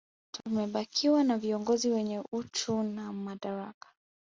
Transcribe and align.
Tumebakiwa 0.31 1.23
na 1.23 1.37
viongozi 1.37 1.89
wenye 1.89 2.23
uchu 2.31 2.83
na 2.83 3.13
madaraka 3.13 3.87